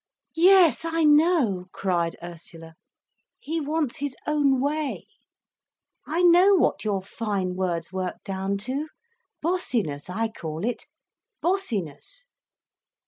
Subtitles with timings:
[0.33, 2.73] "Yes, I know!" cried Ursula.
[3.37, 10.65] "He wants his own way—I know what your fine words work down to—bossiness, I call
[10.65, 10.87] it,
[11.39, 12.25] bossiness."